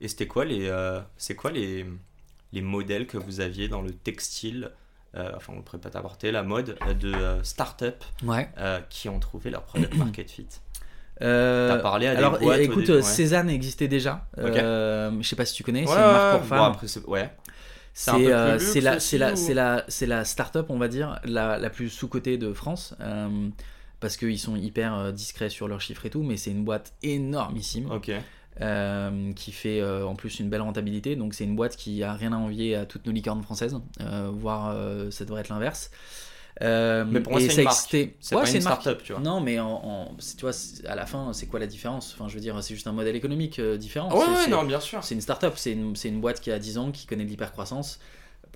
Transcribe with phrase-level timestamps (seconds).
[0.00, 1.86] Et c'était quoi les, euh, c'est quoi les,
[2.52, 4.70] les modèles que vous aviez dans le textile,
[5.14, 8.48] euh, enfin on pourrait pas t'apporter la mode euh, de euh, start-up Ouais.
[8.58, 10.46] euh, qui ont trouvé leur product market fit?
[11.18, 13.02] T'as parlé à des alors, boîtes écoute, début, ouais.
[13.02, 14.26] Cézanne existait déjà.
[14.36, 14.54] Ok.
[14.56, 15.86] Euh, je sais pas si tu connais.
[15.86, 16.76] c'est une marque pour femmes.
[17.06, 17.30] ouais.
[17.94, 21.56] c'est luxe c'est la, c'est la, c'est la, c'est la start-up, on va dire, la,
[21.58, 22.94] la plus sous-cotée de France.
[23.98, 27.90] parce qu'ils sont hyper discrets sur leurs chiffres et tout, mais c'est une boîte énormissime
[27.90, 28.10] Ok.
[28.60, 31.16] Euh, qui fait euh, en plus une belle rentabilité.
[31.16, 34.30] Donc c'est une boîte qui a rien à envier à toutes nos licornes françaises, euh,
[34.32, 34.74] voire
[35.10, 35.90] ça devrait être l'inverse.
[36.60, 37.76] Mais pour moi, c'est une marque.
[38.20, 39.20] C'est Ouais, pas une start-up, tu vois.
[39.20, 40.52] Non, mais en, en- c'est- tu vois,
[40.88, 42.14] à la fin, c'est quoi la différence?
[42.14, 44.10] Enfin, je veux dire, c'est juste un modèle économique différent.
[44.12, 45.04] Ouais, C'est- ouais, non, bien sûr.
[45.04, 47.28] c'est une start-up, c'est une, c'est une boîte qui a 10 ans, qui connaît de
[47.30, 47.98] l'hypercroissance.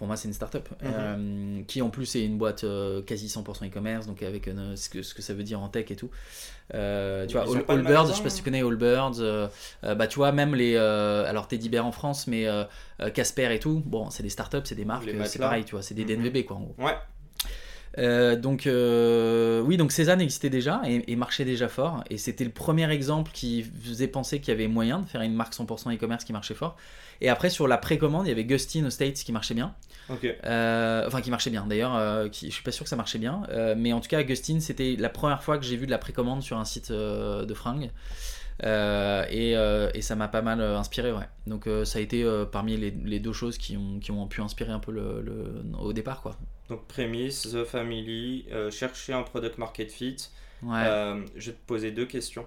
[0.00, 0.66] Pour moi, c'est une start-up.
[0.82, 0.90] Mhm.
[0.94, 4.88] Euh, qui en plus est une boîte euh, quasi 100% e-commerce, donc avec euh, ce,
[4.88, 6.08] que, ce que ça veut dire en tech et tout.
[6.72, 9.50] Euh, tu vois, Allbirds, je sais pas si hein tu connais Allbirds,
[9.82, 10.74] bah tu vois, même les.
[10.74, 12.46] alors Teddy Bear en France, mais
[13.12, 15.92] Casper et tout, bon, c'est des start-up, c'est des marques, c'est pareil, tu vois, c'est
[15.94, 16.22] des Mhm.
[16.22, 16.74] DNVB quoi en gros.
[16.78, 16.96] Ouais.
[17.98, 22.04] Euh, donc euh, oui, donc Cézanne existait déjà et, et marchait déjà fort.
[22.08, 25.34] Et c'était le premier exemple qui faisait penser qu'il y avait moyen de faire une
[25.34, 26.76] marque 100% e-commerce qui marchait fort.
[27.20, 29.74] Et après sur la précommande, il y avait Gustin aux States qui marchait bien.
[30.44, 31.94] Euh, enfin qui marchait bien d'ailleurs.
[31.96, 34.22] euh, qui, je suis pas sûr que ça marchait bien, Euh, mais en tout cas
[34.22, 37.44] Gustin c'était la première fois que j'ai vu de la précommande sur un site euh,
[37.44, 37.90] de fringues.
[38.62, 39.52] Et,
[39.94, 41.28] et ça m'a pas mal inspiré, ouais.
[41.46, 44.72] Donc ça a été parmi les, les deux choses qui ont, qui ont pu inspirer
[44.72, 46.36] un peu le, le- au départ, quoi.
[46.68, 50.16] Donc, prémisse, The Family, chercher un product market fit.
[50.62, 50.84] Ouais.
[51.36, 52.46] Je vais te poser deux questions.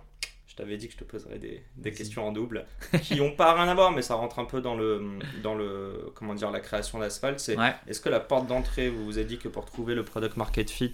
[0.53, 2.67] Je t'avais dit que je te poserais des, questions en double
[3.01, 5.01] qui n'ont pas rien à voir, mais ça rentre un peu dans le,
[5.41, 7.39] dans le comment dire, la création d'asphalte.
[7.39, 7.73] C'est Ouais.
[7.87, 10.69] est-ce que la porte d'entrée, vous vous avez dit que pour trouver le product market
[10.69, 10.91] fit,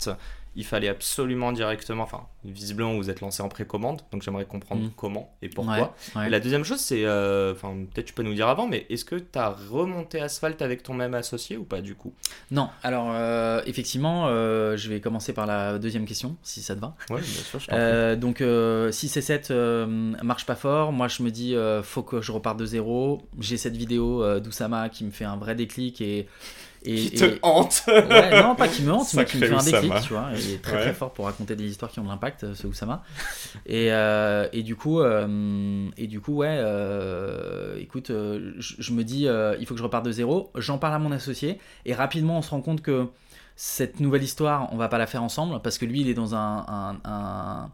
[0.60, 4.92] il fallait absolument directement, enfin, visiblement vous êtes lancé en précommande, donc j'aimerais comprendre Mm.
[4.98, 5.74] comment et pourquoi.
[5.78, 6.28] Ouais, ouais.
[6.28, 9.06] Et la deuxième chose, c'est, euh, enfin, peut-être tu peux nous dire avant, mais est-ce
[9.06, 12.14] que tu as remonté Asphalt avec ton même associé ou pas du coup?
[12.52, 16.82] Non, alors euh, effectivement, euh, je vais commencer par la deuxième question, si ça te
[16.82, 16.94] va.
[17.10, 18.44] Ouais, bien sûr, je donc,
[18.94, 19.86] 6 et 7 euh,
[20.22, 20.92] marche pas fort.
[20.92, 23.22] Moi, je me dis, faut que je reparte de zéro.
[23.40, 26.28] J'ai cette vidéo d'Oussama qui me fait un vrai déclic et.
[26.84, 29.54] Et, Qui et- te hante Ouais, non, pas qui me hante, mais qui me fait
[29.54, 30.30] un déclic, tu vois.
[30.36, 30.82] Il est très Ouais.
[30.84, 33.04] très fort pour raconter des histoires qui ont de l'impact, euh, ce Oussama.
[33.66, 39.04] Et, euh, et du coup, euh, et du coup, ouais, euh, écoute, je, je me
[39.04, 39.28] dis,
[39.60, 40.52] il faut que je reparte de zéro.
[40.56, 43.08] J'en parle à mon associé et rapidement, on se rend compte que
[43.56, 46.34] cette nouvelle histoire, on va pas la faire ensemble parce que lui, il est dans
[46.34, 47.70] un, un,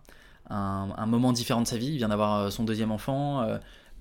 [0.50, 1.88] un, moment différent de sa vie.
[1.88, 3.46] Il vient d'avoir son deuxième enfant.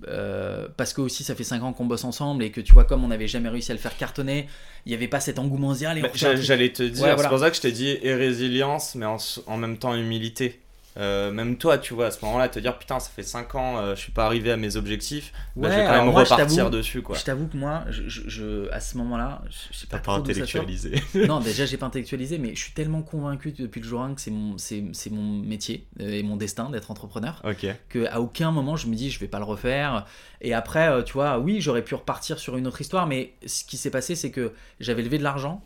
[0.08, 2.84] Euh, parce que aussi ça fait 5 ans qu'on bosse ensemble et que tu vois
[2.84, 4.48] comme on n'avait jamais réussi à le faire cartonner
[4.86, 6.08] il n'y avait pas cet engouement on Bah.
[6.14, 9.16] J'allais te dire, Ouais, c'est pour ça que je t'ai dit et résilience, mais en,
[9.46, 10.60] en même temps humilité.
[10.96, 13.78] Euh, même toi, tu vois, à ce moment-là, te dire putain, ça fait 5 ans,
[13.78, 16.70] euh, je suis pas arrivé à mes objectifs, bah, je vais quand même moi, repartir
[16.70, 17.16] dessus, quoi.
[17.16, 20.22] Je t'avoue que moi, je, je- je- à ce moment-là, je, je sais pas, trop
[20.22, 20.64] d'où ça sort.
[21.26, 24.20] Non, déjà, j'ai pas intellectualisé, mais je suis tellement convaincu depuis le jour 1 que
[24.20, 27.66] c'est mon, c'est, c'est mon métier euh, et mon destin d'être entrepreneur ok.
[27.88, 30.06] que à aucun moment je me dis je vais pas le refaire.
[30.40, 33.64] Et après, euh, tu vois, oui, j'aurais pu repartir sur une autre histoire, mais ce
[33.64, 35.64] qui s'est passé, c'est que j'avais levé de l'argent.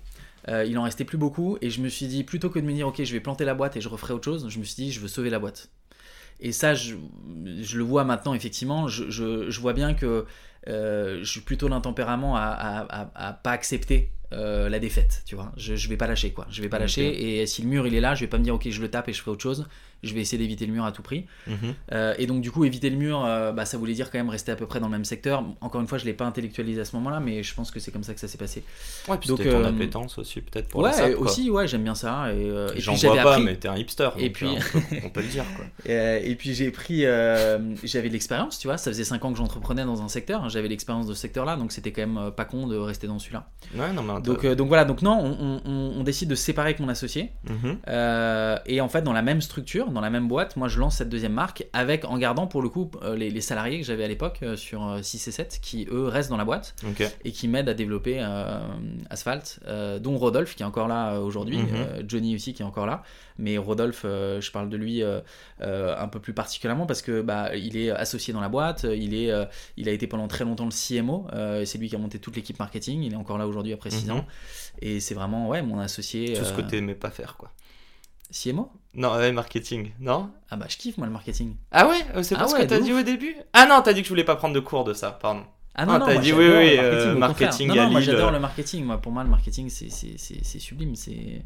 [0.49, 2.73] Euh, il en restait plus beaucoup et je me suis dit plutôt que de me
[2.73, 4.77] dire ok je vais planter la boîte et je referai autre chose je me suis
[4.85, 5.71] dit je veux sauver la boîte.
[6.41, 6.95] Et ça je,
[7.63, 8.89] je le vois maintenant effectivement.
[8.89, 10.27] Je, je- je vois bien que
[10.69, 15.23] euh, je suis plutôt d'un tempérament à, à, à- à pas accepter euh, la défaite
[15.27, 15.53] tu vois.
[15.57, 16.47] Je, vais pas lâcher quoi.
[16.51, 18.45] Je vais pas lâcher et si le mur il est là je vais pas me
[18.45, 19.67] dire ok je le tape et je ferai autre chose
[20.03, 21.75] je vais essayer d'éviter le mur à tout prix Mhm.
[21.93, 24.29] euh, et donc du coup éviter le mur, euh, bah, ça voulait dire quand même
[24.31, 25.45] rester à peu près dans le même secteur.
[25.61, 27.91] Encore une fois, je l'ai pas intellectualisé à ce moment-là, mais je pense que c'est
[27.91, 28.63] comme ça que ça s'est passé.
[29.09, 31.83] Ouais, puis Donc, c'était ton euh, appétence aussi, peut-être pour ouais, la aussi, ouais, j'aime
[31.85, 32.33] bien ça.
[32.33, 33.45] Et, euh, et J'en vois pas, appris.
[33.45, 34.09] mais t'es un hipster.
[34.19, 35.65] Et puis- on, peut, on peut le dire, quoi.
[35.89, 38.77] Euh, et puis j'ai pris, euh, j'avais de l'expérience, tu vois.
[38.79, 40.49] Ça faisait 5 ans que j'entreprenais dans un secteur.
[40.49, 43.19] J'avais l'expérience de ce secteur-là, donc c'était quand même euh, pas con de rester dans
[43.19, 43.49] celui-là.
[43.75, 44.85] Ouais, non, mais Donc, euh, donc voilà.
[44.85, 47.31] Donc non, on, on- on décide de se séparer avec mon associé.
[47.49, 47.79] Mhm.
[47.89, 50.97] Euh, et en fait, dans la même structure, dans la même boîte, moi je lance
[50.97, 54.05] cette deuxième marque avec, en gardant pour le coup euh, les, les salariés que j'avais
[54.05, 56.75] à l'époque euh, sur euh, 6 et 7 qui eux restent dans la boîte
[57.25, 58.61] et qui m'aident à développer euh,
[59.11, 61.69] Asphalt, euh, dont Rodolphe qui est encore là euh, aujourd'hui, Mhm.
[61.73, 63.03] euh, Johnny aussi qui est encore là.
[63.39, 65.21] mais Rodolphe, euh, je parle de lui euh,
[65.61, 69.15] euh, un peu plus particulièrement parce que bah, il est associé dans la boîte, il,
[69.15, 69.31] est,
[69.77, 71.27] il a été pendant très longtemps le CMO,
[71.65, 74.07] c'est lui qui a monté toute l'équipe marketing, il est encore là aujourd'hui après 6
[74.07, 74.13] Mhm.
[74.17, 74.27] ans,
[74.83, 76.35] et c'est vraiment ouais, mon associé.
[76.35, 77.51] Tout ce que euh, t'aimais pas faire, quoi.
[78.33, 81.55] CMO Non, ouais, marketing, non Ah bah je kiffe moi le marketing.
[81.71, 83.81] Ah ouais euh, C'est Ah pas ce ouais, que t'as dit au début Ah non,
[83.83, 85.43] t'as dit que je voulais pas prendre de cours de ça, pardon.
[85.75, 87.19] Ah Ah, non, non, t'as dit oui, oui, marketing, euh, au contraire.
[87.19, 88.33] marketing Non, non, moi j'adore euh.
[88.33, 88.85] le marketing.
[88.85, 90.95] Moi, pour moi, le marketing, c'est- c'est c'est- c'est sublime.
[90.97, 91.43] C'est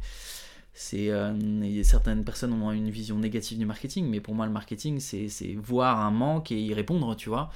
[0.75, 5.01] c'est euh, certaines personnes ont une vision négative du marketing, mais pour moi, le marketing,
[5.01, 7.51] c'est c'est voir un manque et y répondre, tu vois.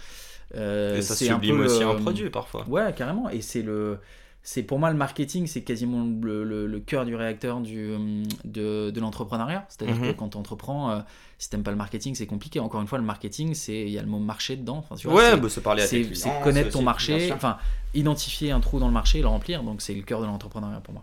[0.54, 2.64] Euh, Et ça c'est un sublime peu aussi un produit parfois.
[2.68, 3.28] Ouais, carrément.
[3.30, 3.98] Et c'est le.
[4.48, 8.22] C'est pour moi le marketing, c'est quasiment le, le- le cœur du réacteur du, hum,
[8.44, 9.66] de, de l'entrepreneuriat.
[9.68, 10.12] C'est-à-dire Mhm.
[10.12, 11.00] que quand tu entreprends, euh,
[11.38, 12.60] si t'aimes pas le marketing, c'est compliqué.
[12.60, 14.76] Encore une fois, le marketing, c'est il y a le mot marché dedans.
[14.78, 16.32] Enfin, tu vois, Ouais, c'est- bah, c'est parler à tes c'est clients.
[16.38, 17.58] c'est connaître ton marché, enfin
[17.92, 19.64] identifier un trou dans le marché et le remplir.
[19.64, 21.02] Donc c'est le cœur de l'entrepreneuriat pour moi.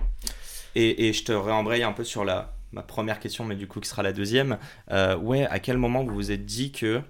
[0.75, 3.81] Et, et je te réembraye un peu sur la, ma première question, mais du coup
[3.81, 4.57] qui sera la deuxième.
[4.89, 7.01] Euh, ouais, à quel moment vous vous êtes dit que...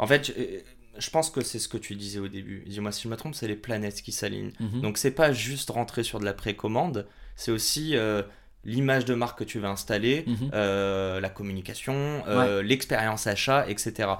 [0.00, 0.34] En fait,
[0.98, 2.64] je, pense que c'est ce que tu disais au début.
[2.66, 4.52] Dis-moi si je me trompe, c'est les planètes qui s'alignent.
[4.60, 4.80] Mhm.
[4.80, 7.06] Donc c'est pas juste rentrer sur de la précommande,
[7.36, 8.22] c'est aussi euh,
[8.64, 10.50] l'image de marque que tu vas installer, Mhm.
[10.54, 14.10] euh, la communication, euh, l'expérience achat, etc.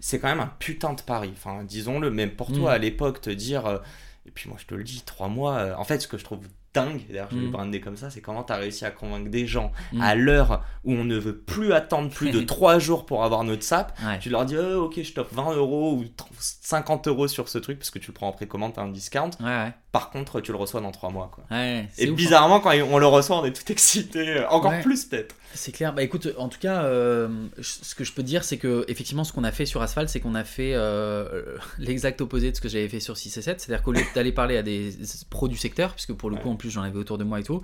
[0.00, 1.30] C'est quand même un putain de pari.
[1.32, 2.74] Enfin, disons-le, même pour toi Mhm.
[2.76, 3.80] à l'époque, te dire.
[4.26, 5.74] et puis moi, je te le dis, trois mois.
[5.78, 6.40] en fait, ce que je trouve
[6.74, 9.46] dingue, d'ailleurs, je vais brander comme ça, c'est comment tu as réussi à convaincre des
[9.46, 10.00] gens Mhm.
[10.00, 13.62] à l'heure où on ne veut plus attendre plus de trois jours pour avoir notre
[13.62, 13.92] SAP.
[14.04, 14.18] Ouais.
[14.18, 17.58] Tu leur dis, oh, ok, je t'offre 20 euros ou 30 50 euros sur ce
[17.58, 19.30] truc parce que tu le prends en précommande, t'as un discount.
[19.40, 19.72] Ouais, ouais.
[19.92, 21.30] Par contre, tu le reçois dans trois mois.
[21.34, 21.44] Quoi.
[21.56, 22.12] Et ouf, hein.
[22.12, 24.36] bizarrement, quand on le reçoit, on est tout excité.
[24.36, 25.34] euh, Encore plus, peut-être.
[25.54, 25.94] C'est clair.
[25.94, 29.32] Bah écoute, en tout cas, euh, ce que je peux dire, c'est que effectivement, ce
[29.32, 32.68] qu'on a fait sur Asphalt, c'est qu'on a fait euh, l'exact opposé de ce que
[32.68, 33.60] j'avais fait sur 6 et 7.
[33.60, 34.90] C'est-à-dire qu'au lieu d'aller parler à des
[35.30, 37.42] pros du secteur, puisque pour le coup, en plus, j'en avais autour de moi et
[37.42, 37.62] tout,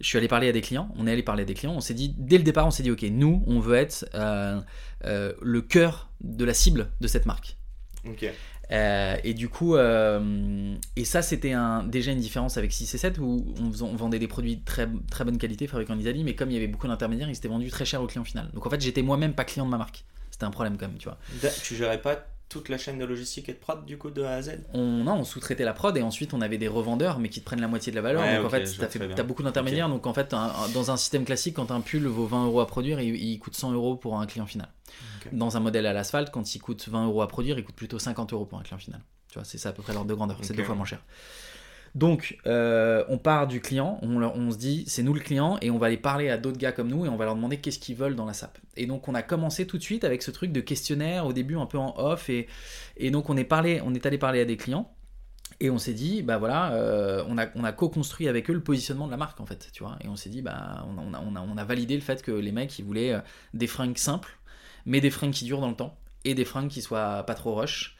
[0.00, 0.92] je suis allé parler à des clients.
[0.96, 1.72] On est allé parler à des clients.
[1.74, 4.60] On s'est dit, dès le départ, on s'est dit, ok, nous, on veut être euh,
[5.06, 7.56] euh, le cœur de la cible de cette marque.
[8.06, 8.26] Ok.
[8.72, 12.98] Euh, et du coup, euh, et ça c'était un, déjà une différence avec 6 et
[12.98, 16.34] 7 où on, vendait des produits de très, très bonne qualité fabriqués en Italie, mais
[16.34, 18.50] comme il y avait beaucoup d'intermédiaires, ils étaient vendus très cher au client final.
[18.54, 20.04] Donc en fait, j'étais moi-même pas client de ma marque.
[20.30, 21.18] C'était un problème quand même, tu vois.
[21.62, 24.32] Tu gérais pas toute la chaîne de logistique et de prod du coup de A
[24.34, 27.28] à Z On, non, on sous-traitait la prod et ensuite on avait des revendeurs mais
[27.30, 28.22] qui te prennent la moitié de la valeur.
[28.22, 28.64] Ouais, donc en fait,
[29.06, 29.14] bien.
[29.16, 29.88] t'as beaucoup d'intermédiaires.
[29.88, 32.60] Donc en fait, un- un- dans un système classique, quand un pull vaut 20 euros
[32.60, 34.68] à produire, il, il coûte 100 euros pour un client final.
[35.32, 37.98] Dans un modèle à l'asphalte, quand il coûte 20 euros à produire, il coûte plutôt
[37.98, 39.00] 50 euros pour un client final.
[39.28, 40.36] Tu vois, c'est ça à peu près l'ordre de grandeur.
[40.42, 41.02] C'est deux fois moins cher.
[41.94, 45.78] Donc, euh, on part du client, on, se dit, c'est nous le client, et on
[45.78, 47.96] va aller parler à d'autres gars comme nous, et on va leur demander qu'est-ce qu'ils
[47.96, 48.58] veulent dans la SAP.
[48.76, 51.56] Et donc, on a commencé tout de suite avec ce truc de questionnaire, au début
[51.56, 52.48] un peu en off, et,
[53.10, 54.90] donc on est, allé parler à des clients,
[55.60, 58.62] et on s'est dit, bah voilà, euh, on a, on a co-construit avec eux le
[58.62, 59.98] positionnement de la marque, en fait, tu vois.
[60.02, 63.12] Et on s'est dit, bah, on a validé le fait que les mecs, ils voulaient
[63.12, 63.20] euh,
[63.52, 64.38] des fringues simples,
[64.86, 67.54] mais des fringues qui durent dans le temps, et des fringues qui soient pas trop
[67.54, 67.96] rush.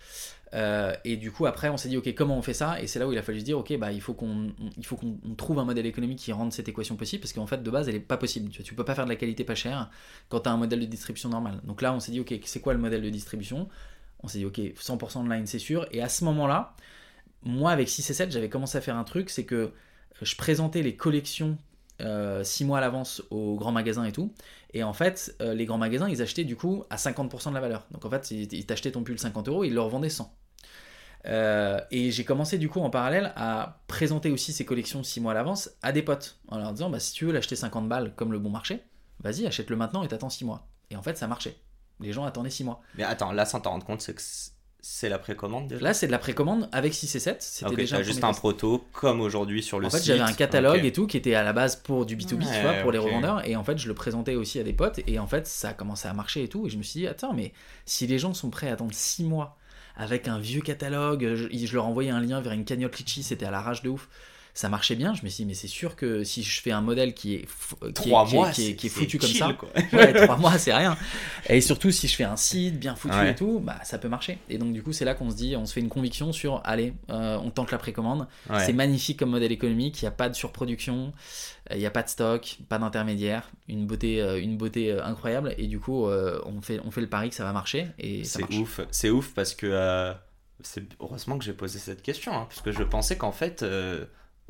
[0.55, 2.81] Euh, et du coup, après, on s'est dit, ok, comment on fait ça?
[2.83, 4.53] Et c'est là où il a fallu se dire, ok, bah, il faut qu'on
[4.99, 7.89] on trouve un modèle économique qui rende cette équation possible, parce qu'en fait, de base,
[7.89, 8.51] elle est pas possible.
[8.51, 9.91] Tu, tu peux pas faire de la qualité pas chère
[10.29, 11.61] quand tu as un modèle de distribution normal.
[11.65, 13.69] Donc là, on s'est dit, ok, c'est quoi le modèle de distribution?
[14.23, 15.87] On s'est dit, ok, 100% online, c'est sûr.
[15.91, 16.77] Et à ce moment-là,
[17.45, 19.73] moi, avec 6 et 7, j'avais commencé à faire un truc, c'est que
[20.21, 21.59] je présentais les collections
[22.43, 24.33] 6 mois à l'avance aux grands magasins et tout.
[24.75, 27.61] Et en fait, euh, les grands magasins, ils achetaient du coup à 50% de la
[27.61, 27.87] valeur.
[27.91, 30.35] Donc en fait, ils t'achetaient ton pull 50 euros, ils le revendaient 100.
[31.27, 35.33] Euh, et j'ai commencé du coup en parallèle à présenter aussi ces collections 6 mois
[35.33, 38.13] à l'avance à des potes en leur disant bah, si tu veux l'acheter 50 balles
[38.17, 38.83] comme le bon marché,
[39.21, 40.67] vas-y achète-le maintenant et t'attends 6 mois.
[40.91, 41.57] Et en fait ça marchait.
[42.01, 42.81] Les gens attendaient 6 mois.
[42.97, 44.23] Mais attends, là, sans t'en rendre compte, c'est que
[44.85, 45.81] c'est la précommande déjà?
[45.81, 47.41] Là c'est de la précommande avec 6 et 7.
[47.41, 50.07] C'était déjà juste un proto comme aujourd'hui sur le En fait, site.
[50.09, 52.73] j'avais un catalogue et tout qui était à la base pour du B2B, tu vois,
[52.83, 53.47] pour les revendeurs.
[53.47, 54.99] Et en fait, je le présentais aussi à des potes.
[55.07, 56.67] Et en fait, ça a commencé à marcher et tout.
[56.67, 57.53] Et je me suis dit, attends, mais
[57.87, 59.57] si les gens sont prêts à attendre 6 mois
[59.97, 63.51] avec un vieux catalogue, je, leur envoyais un lien vers une cagnotte Litchi, c'était à
[63.51, 64.09] la rage de ouf.
[64.55, 65.15] Ça marchait bien.
[65.15, 67.39] Je me suis dit, mais c'est sûr que si je fais un modèle qui est,
[67.47, 69.71] qui est- Trois qui est- mois, qui est, qui foutu comme chill, ça, quoi.
[69.95, 70.95] ouais, trois mois, c'est rien.
[71.49, 73.31] Et surtout, si je fais un site bien foutu Ouais.
[73.31, 74.37] et tout, bah, ça peut marcher.
[74.51, 76.61] Et donc, du coup, c'est là qu'on se dit, on se fait une conviction sur,
[76.65, 78.29] allez, euh, on tente la précommande.
[78.51, 78.63] Ouais.
[78.67, 81.15] C'est magnifique comme modèle économique, il n'y a pas de surproduction,
[81.71, 85.55] euh, il n'y a pas de stock, pas d'intermédiaire, une beauté, euh, une beauté incroyable.
[85.57, 87.87] Et du coup, euh, on, fait, on fait le pari que ça va marcher.
[87.99, 90.13] Et C'est ouf, c'est ouf parce que euh,
[90.61, 93.65] c'est heureusement que j'ai posé cette question, hein, parce que je pensais qu'en fait,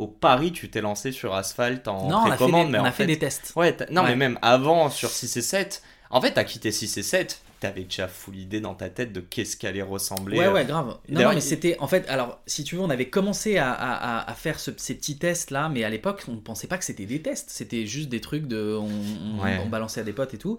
[0.03, 2.79] au Paris, tu t'es lancé sur Asphalt en non, on a fait, précommande, des, mais
[2.81, 3.53] on a fait fait, des tests.
[3.57, 4.11] ouais, non, Ouais.
[4.11, 5.83] mais même avant sur 6 et 7,
[6.15, 9.21] En fait, t'as quitté 6 et 7, t'avais déjà full idée dans ta tête de
[9.21, 10.37] qu'est-ce qu'allait ressembler.
[10.39, 10.99] Ouais, euh, ouais, grave.
[11.09, 11.79] Non, mais c'était.
[11.79, 14.73] En fait, alors, si tu veux, on avait commencé à, à- à- à faire ce-
[14.77, 17.49] ces petits tests-là, mais à l'époque, on ne pensait pas que c'était des tests.
[17.49, 18.77] C'était juste des trucs de.
[18.79, 18.91] On,
[19.39, 19.59] on- Ouais.
[19.65, 20.59] on balançait à des potes et tout.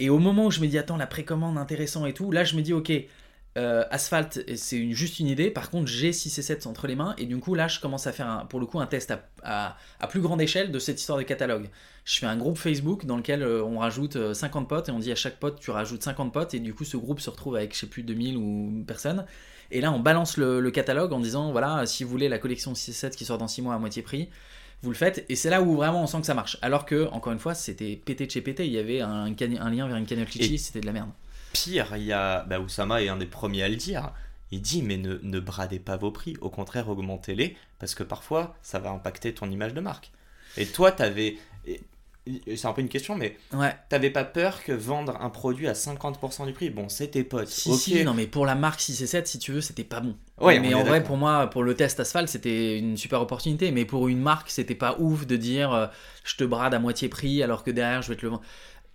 [0.00, 2.56] Et au moment où je me dis, attends, la précommande intéressant et tout, là, je
[2.56, 2.90] me dis, ok.
[3.58, 5.50] Euh, Asphalt, c'est une, juste une idée.
[5.50, 7.14] Par contre, j'ai 6 et 7 entre les mains.
[7.18, 9.22] Et du coup, là, je commence à faire, un- pour le coup, un test à,
[9.42, 11.68] à- à plus grande échelle de cette histoire de catalogue.
[12.04, 14.98] Je fais un groupe Facebook dans lequel euh, on rajoute euh, 50 potes et on
[14.98, 16.54] dit à chaque pote, tu rajoutes 50 potes.
[16.54, 19.26] Et du coup, ce groupe se retrouve avec, je sais plus, 2000 ou personnes.
[19.70, 22.72] Et là, on balance le, le catalogue en disant voilà, si vous voulez la collection
[22.72, 24.30] 6-7 qui sort dans 6 mois à moitié prix,
[24.82, 25.26] vous le faites.
[25.28, 26.56] Et c'est là où vraiment on sent que ça marche.
[26.62, 28.64] Alors que, encore une fois, c'était pété de chez pété.
[28.66, 31.10] Il y avait un lien vers une cagnotte Litchi, Et- c'était de la merde.
[31.52, 32.44] Pire, il y a.
[32.44, 34.12] Bah, Oussama est un des premiers à le dire.
[34.50, 36.36] Il dit, mais ne, ne bradez pas vos prix.
[36.40, 37.56] Au contraire, augmentez-les.
[37.78, 40.10] Parce que parfois, ça va impacter ton image de marque.
[40.56, 41.36] Et toi, t'avais.
[42.54, 43.74] C'est un peu une question, mais Ouais.
[43.88, 46.68] t'avais pas peur que vendre un produit à 50% du prix?
[46.68, 47.48] Bon, c'est tes potes.
[47.48, 50.14] Si, non, mais pour la marque 6 et 7, si tu veux, c'était pas bon.
[50.38, 53.70] Ouais, mais en vrai, pour moi, pour le test asphalte, c'était une super opportunité.
[53.70, 55.86] Mais pour une marque, c'était pas ouf de dire euh,
[56.22, 58.42] je te brade à moitié prix alors que derrière, je vais te le vendre.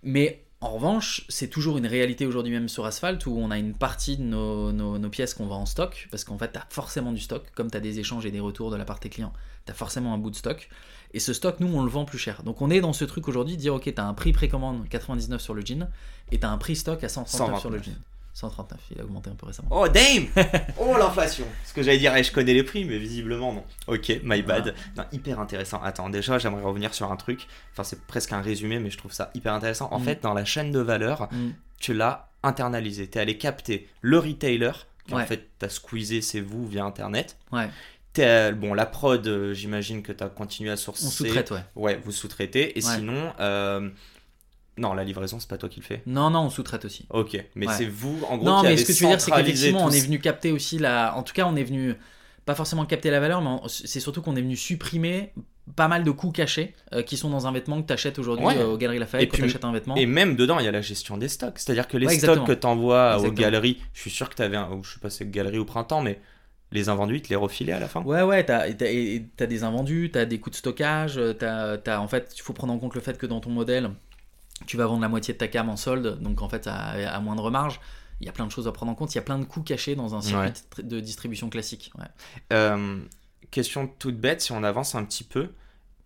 [0.04, 3.74] Mais en revanche, c'est toujours une réalité aujourd'hui même sur Asphalt où on a une
[3.74, 6.66] partie de nos, nos- nos pièces qu'on vend en stock parce qu'en fait, tu as
[6.70, 7.44] forcément du stock.
[7.54, 9.32] Comme tu as des échanges et des retours de la part de tes clients,
[9.66, 10.68] tu as forcément un bout de stock.
[11.12, 12.42] Et ce stock, nous, on le vend plus cher.
[12.42, 14.88] Donc on est dans ce truc aujourd'hui de dire ok, tu as un prix précommande
[14.88, 15.88] 99 sur le jean
[16.32, 17.84] et tu as un prix stock à 139 sur le 129.
[17.84, 18.02] jean.
[18.34, 19.68] 139, il a augmenté un peu récemment.
[19.70, 20.26] Oh damn
[20.78, 23.64] Oh l'inflation Ce que j'allais dire, eh, je connais les prix, mais visiblement non.
[23.86, 24.74] Ok, my bad.
[24.96, 25.80] Non, hyper intéressant.
[25.82, 27.46] Attends, déjà j'aimerais revenir sur un truc.
[27.72, 29.88] Enfin, c'est presque un résumé, mais je trouve ça hyper intéressant.
[29.92, 30.04] En Mm.
[30.04, 31.50] fait, dans la chaîne de valeur, Mm.
[31.78, 33.08] tu l'as internalisé.
[33.08, 34.72] Tu es allé capter le retailer,
[35.06, 37.36] qui en fait t'as squeezé, c'est vous via internet.
[37.52, 37.68] Ouais,
[38.14, 41.06] T'es- bon, la prod, euh, j'imagine que tu as continué à sourcer.
[41.06, 41.64] on sous-traite, ouais.
[41.74, 42.78] Ouais, vous sous-traitez.
[42.78, 42.94] Et Ouais.
[42.96, 43.90] sinon, euh,
[44.76, 46.02] non, la livraison, c'est pas toi qui le fais.
[46.06, 47.06] Non, non, on sous-traite aussi.
[47.10, 47.74] Ok, mais Ouais.
[47.74, 49.84] c'est vous, en gros, Non, qui mais avez ce que tu veux dire, c'est qu'effectivement,
[49.84, 51.14] on est venu capter aussi la.
[51.16, 51.94] En tout cas, on est venu
[52.44, 55.32] pas forcément capter la valeur, mais on- c'est surtout qu'on est venu supprimer
[55.76, 58.44] pas mal de coûts cachés euh, qui sont dans un vêtement que tu achètes aujourd'hui
[58.46, 58.58] Ouais.
[58.58, 59.96] euh, aux Galeries Lafayette Et quand tu achètes un vêtement.
[59.96, 61.58] Et même dedans, il y a la gestion des stocks.
[61.58, 64.42] C'est-à-dire que les Ouais, stocks que tu envoies aux galeries, je suis sûr que tu
[64.42, 64.68] avais un.
[64.82, 66.20] Je sais pas c'est galerie au printemps, mais
[66.72, 68.02] les invendus, ils te les refilaient à la fin.
[68.02, 72.00] Ouais, ouais, t'as et t'as des invendus, t'as des coûts de stockage, euh, t'as, t'as-
[72.00, 73.88] en fait, il faut prendre en compte le fait que dans ton modèle,
[74.66, 77.20] tu vas vendre la moitié de ta cam en solde, donc en fait, à, à
[77.20, 77.80] moindre marge.
[78.20, 79.44] Il y a plein de choses à prendre en compte, il y a plein de
[79.44, 80.82] coûts cachés dans un circuit Ouais.
[80.84, 81.90] de distribution classique.
[81.98, 82.06] Ouais.
[82.52, 83.00] Euh,
[83.50, 85.50] question toute bête, si on avance un petit peu,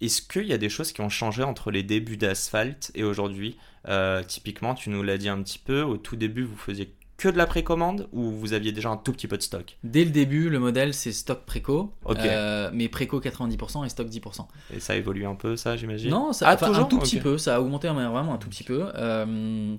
[0.00, 3.58] est-ce qu'il y a des choses qui ont changé entre les débuts d'Asphalt et aujourd'hui?
[3.88, 7.28] Euh, Typiquement, tu nous l'as dit un petit peu, au tout début, vous faisiez que
[7.28, 9.76] de la précommande ou vous aviez déjà un tout petit peu de stock?
[9.82, 14.46] Dès le début, le modèle c'est stock préco, euh, mais préco 90% et stock 10%.
[14.74, 16.10] Et ça évolue un peu, ça, j'imagine?
[16.10, 18.64] Non, ça, Ah, toujours un tout petit peu, ça a augmenté vraiment un tout petit
[18.64, 18.86] peu.
[18.94, 19.74] Euh,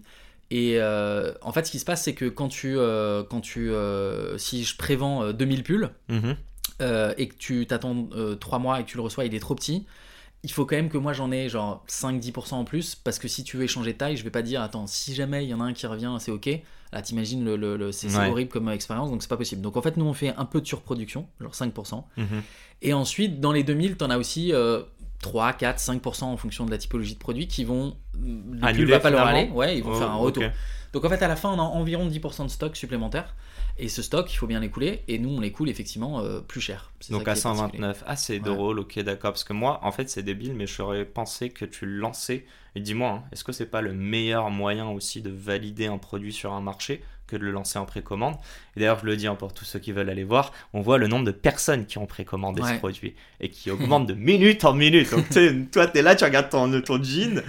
[0.51, 2.75] et euh, en fait, ce qui se passe, c'est que quand tu,
[3.29, 3.71] quand tu,
[4.37, 6.35] si je prévends euh, 2000 pulls Mhm.
[6.81, 9.55] euh, et que tu t'attends 3 mois et que tu le reçois, il est trop
[9.55, 9.85] petit.
[10.43, 13.43] Il faut quand même que moi j'en ai genre 5-10% en plus parce que si
[13.43, 15.59] tu veux échanger de taille, je vais pas dire attends si jamais il y en
[15.59, 16.49] a un qui revient c'est ok.
[16.93, 18.29] Là t'imagines le, le, le- c'est Ouais.
[18.29, 19.61] horrible comme expérience donc c'est pas possible.
[19.61, 22.03] Donc en fait nous on fait un peu de surproduction genre 5%.
[22.17, 22.41] Mhm.
[22.81, 24.81] Et ensuite, dans les 2000, tu en as aussi euh,
[25.21, 27.95] 3, 4, 5% en fonction de la typologie de produit qui vont.
[28.13, 30.43] Le Annuler, pull va pas leur aller, ouais, ils vont Oh, faire un retour.
[30.93, 33.35] Donc en fait, à la fin, on a environ 10% de stock supplémentaire.
[33.77, 35.03] Et ce stock, il faut bien l'écouler.
[35.07, 36.91] Et nous, on l'écoule effectivement euh, plus cher.
[37.11, 37.79] Donc à qui est particulier.
[37.83, 38.03] 129.
[38.07, 38.39] Ah, c'est Ouais.
[38.39, 39.31] drôle, ok, d'accord.
[39.31, 42.45] Parce que moi, en fait, c'est débile, mais j'aurais pensé que tu le lançais.
[42.75, 46.33] Et dis-moi, hein, est-ce que c'est pas le meilleur moyen aussi de valider un produit
[46.33, 48.35] sur un marché que de le lancer en précommande
[48.75, 50.97] Et d'ailleurs, je le dis hein, pour tous ceux qui veulent aller voir, on voit
[50.97, 54.73] le nombre de personnes qui ont précommandé ce produit et qui augmente de minute en
[54.73, 55.11] minute.
[55.11, 57.41] Donc, tu sais, toi, t'es là, tu regardes ton, ton jean.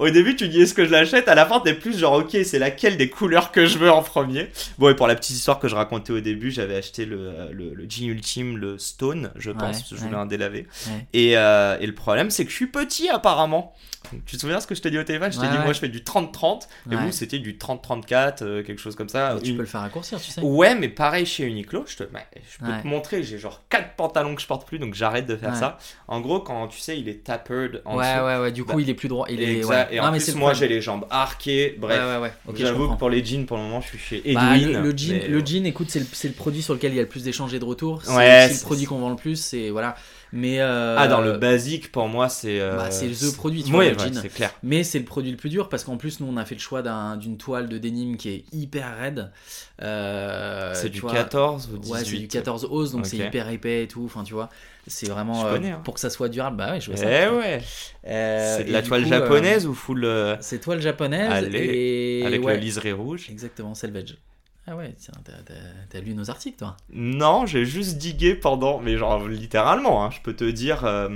[0.00, 1.28] Au début, tu dis est-ce que je l'achète?
[1.28, 4.02] À la fin, t'es plus genre ok, c'est laquelle des couleurs que je veux en
[4.02, 4.48] premier?
[4.78, 7.74] Bon, et pour la petite histoire que je racontais au début, j'avais acheté le, le,
[7.74, 10.00] le jean ultime, le Stone, je pense, Ouais, je ouais.
[10.00, 10.66] voulais un délavé.
[10.88, 11.06] Ouais.
[11.12, 13.74] Et, euh, et le problème, c'est que je suis petit apparemment.
[14.12, 15.30] Donc, tu te souviens ce que je t'ai dit au téléphone?
[15.30, 18.78] Je t'ai dit, moi je fais du 30-30, et vous c'était du 30-34, euh, quelque
[18.80, 19.34] chose comme ça.
[19.34, 20.40] Mais tu Une- peux le faire raccourcir, tu sais.
[20.40, 22.04] Ouais, mais pareil chez Uniqlo, je, te...
[22.04, 25.26] bah, je peux te montrer, j'ai genre 4 pantalons que je porte plus, donc j'arrête
[25.26, 25.76] de faire ça.
[26.08, 28.24] En gros, quand tu sais, il est tapered en Ouais, dessous.
[28.24, 28.52] ouais, ouais.
[28.52, 29.26] Du coup, Bah, il est plus droit.
[29.28, 29.60] Il est.
[29.90, 31.98] Et Non, en plus, moi j'ai les jambes arquées, bref.
[32.00, 32.32] Ouais, ouais, ouais.
[32.46, 34.72] Ok, je J'avoue que pour les jeans, pour le moment, je suis chez Bah, Edwin.
[34.72, 36.98] le, le jean, mais, le euh, jean, écoute, c'est le, produit sur lequel il y
[36.98, 38.02] a le plus d'échanges et de retours.
[38.04, 39.36] C'est- le produit qu'on vend le plus.
[39.36, 39.96] C'est voilà.
[40.32, 42.60] Mais euh, Ah, dans le basique, pour moi, c'est.
[42.60, 44.20] euh, bah, c'est the produit, tu Ouais, vois, le ouais, jean.
[44.22, 44.52] c'est clair.
[44.62, 46.60] Mais c'est le produit le plus dur parce qu'en plus, nous, on a fait le
[46.60, 49.30] choix d'un- d'une toile de denim qui est hyper raide.
[49.82, 53.48] Euh, c'est du vois, 14 ou 18 Ouais, c'est du 14 os, donc c'est hyper
[53.48, 54.02] épais et tout.
[54.04, 54.48] Enfin, tu vois,
[54.86, 55.80] c'est vraiment connais, hein.
[55.84, 56.56] pour que ça soit durable.
[56.56, 57.34] Bah ouais, je Eh vois ça.
[57.34, 57.60] ouais.
[58.06, 60.06] Euh, c'est de la toile coup, japonaise ou full.
[60.40, 64.16] C'est toile japonaise Allez, et avec ouais, le liseré rouge Exactement, selvage.
[64.72, 69.26] Ah ouais, tiens, t'as- lu nos articles, toi Non, j'ai juste digué pendant, mais genre
[69.26, 70.84] littéralement, hein, je peux te dire.
[70.84, 71.08] euh,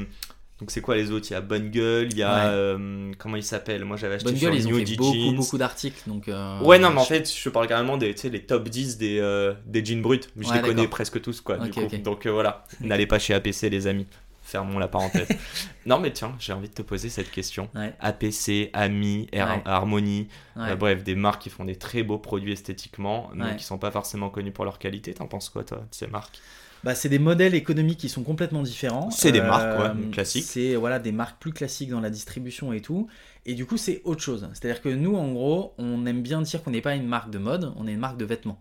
[0.60, 1.26] donc c'est quoi les autres?
[1.30, 2.40] Il y a Bonne Gueule, il y a Ouais.
[2.46, 3.84] euh, comment il s'appelle?
[3.84, 5.34] Moi j'avais acheté Bonne sur gueule, ils ont fait beaucoup, Jeans.
[5.36, 6.02] beaucoup d'articles.
[6.08, 9.52] Donc, euh, Ouais non mais en fait je parle carrément des les top 10 des,
[9.66, 10.20] des jeans bruts.
[10.38, 11.80] Je Ouais, les connais presque tous quoi du coup.
[12.02, 14.06] Donc voilà, n'allez pas chez APC les amis.
[14.44, 15.26] Fermons la parenthèse.
[15.86, 17.68] non mais tiens, j'ai envie de te poser cette question.
[17.74, 19.62] Ouais, APC, Ami, Har- Ouais.
[19.64, 20.70] Harmonie, ouais.
[20.70, 23.90] euh, bref des marques qui font des très beaux produits esthétiquement, mais qui sont pas
[23.90, 25.14] forcément connues pour leur qualité.
[25.14, 26.40] T'en penses quoi toi de ces marques?
[26.84, 29.10] Bah, c'est des modèles économiques qui sont complètement différents.
[29.10, 30.44] C'est des Euh, marques, ouais, classiques.
[30.44, 33.08] C'est voilà, des marques plus classiques dans la distribution et tout.
[33.46, 34.46] Et du coup, c'est autre chose.
[34.52, 37.38] C'est-à-dire que nous, en gros, on aime bien dire qu'on n'est pas une marque de
[37.38, 38.60] mode, on est une marque de vêtements.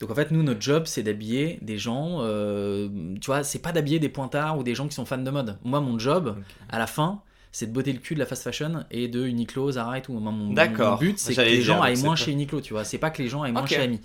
[0.00, 2.18] Donc en fait, nous, notre job, c'est d'habiller des gens.
[2.20, 2.88] euh,
[3.20, 5.58] tu vois, c'est pas d'habiller des pointards ou des gens qui sont fans de mode.
[5.64, 6.36] Moi, mon job,
[6.68, 9.72] à la fin, c'est de botter le cul de la fast fashion et de Uniqlo,
[9.72, 10.12] Zara et tout.
[10.12, 10.52] Moi, mon,
[10.98, 12.84] but, c'est que les gens aillent moins pas- chez Uniqlo, tu vois.
[12.84, 14.00] C'est pas que les gens aillent moins chez Ami.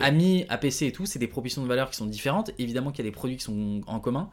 [0.00, 2.50] Ami, APC et tout, c'est des propositions de valeur qui sont différentes.
[2.58, 4.30] Évidemment qu'il y a des produits qui sont en commun.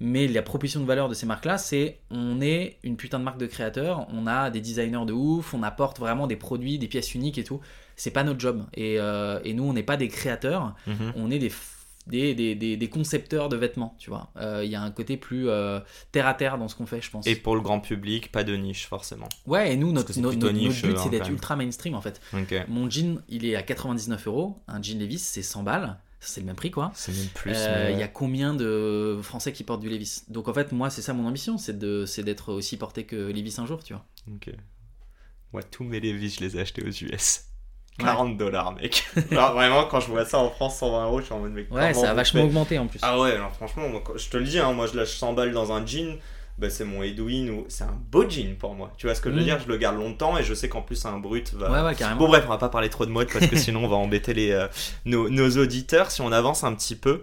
[0.00, 3.38] Mais la proposition de valeur de ces marques-là, c'est on est une putain de marque
[3.38, 7.14] de créateurs, on a des designers de ouf, on apporte vraiment des produits, des pièces
[7.14, 7.60] uniques et tout.
[7.96, 8.64] C'est pas notre job.
[8.74, 11.12] Et, euh, et nous, on n'est pas des créateurs, Mhm.
[11.16, 11.54] on est des, f-
[12.08, 14.30] des, des, des- des concepteurs de vêtements, tu vois.
[14.36, 15.78] Euh, Il y a un côté plus euh,
[16.10, 17.26] terre à terre dans ce qu'on fait, je pense.
[17.26, 19.28] Et pour le grand public, pas de niche forcément.
[19.46, 22.20] Ouais, et nous, notre, c'est notre, but, hein, c'est d'être ultra mainstream en fait.
[22.68, 24.58] Mon jean, il est à 99 euros.
[24.66, 25.98] Un jean Levis, c'est 100 balles.
[26.24, 26.92] C'est le même prix, quoi.
[26.94, 27.52] C'est même plus.
[27.54, 30.22] Euh, mais- Il y a combien de Français qui portent du Levis?
[30.28, 33.66] Donc en fait, moi, c'est ça mon ambition, c'est d'être aussi porté que Levis un
[33.66, 34.04] jour, tu vois.
[34.32, 34.50] Ok.
[35.52, 37.44] Moi, tous mes Levi's, je les ai achetés aux US.
[37.98, 38.04] Ouais.
[38.06, 39.04] 40 dollars, mec.
[39.30, 41.66] Genre, vraiment, quand je vois ça en France, 120 euros, je suis en mode mec.
[41.70, 42.98] Ouais, ça a vachement augmenté en plus.
[43.02, 45.52] Ah ouais, alors franchement, moi, je te le dis, hein, moi je lâche 100 balles
[45.52, 46.18] dans un jean,
[46.58, 47.64] bah, c'est mon Edwin ou.
[47.68, 48.92] C'est un beau jean pour moi.
[48.96, 49.44] Tu vois ce que je veux Mm.
[49.44, 49.58] dire?
[49.60, 51.70] Je le garde longtemps et je sais qu'en plus, un brut va.
[51.70, 52.20] Ouais, ouais, carrément.
[52.20, 54.32] Bon bref, on va pas parler trop de mode parce que sinon on va embêter
[54.34, 54.66] les, euh,
[55.04, 57.22] nos, nos auditeurs si on avance un petit peu.